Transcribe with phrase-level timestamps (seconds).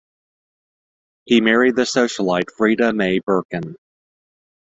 [1.25, 3.75] He married the socialite Freda May Birkin.